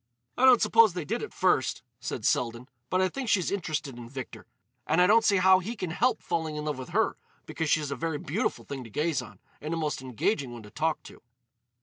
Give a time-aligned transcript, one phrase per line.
[0.35, 2.67] "I don't suppose they did at first," said Selden.
[2.89, 4.47] "But I think she's interested in Victor.
[4.87, 7.91] And I don't see how he can help falling in love with her, because she's
[7.91, 11.21] a very beautiful thing to gaze on, and a most engaging one to talk to."